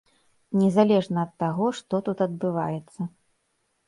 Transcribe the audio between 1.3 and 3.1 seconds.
таго, што тут адбываецца.